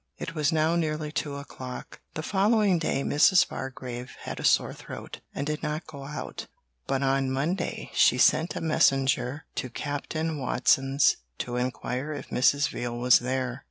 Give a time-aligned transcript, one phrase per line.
[0.17, 1.99] It was now nearly two o'clock.
[2.15, 3.47] The following day Mrs.
[3.47, 6.47] Bargrave had a sore throat, and did not go out,
[6.87, 12.69] but on Monday she sent a messenger to Captain Watson's to inquire if Mrs.
[12.69, 13.59] Veal was there.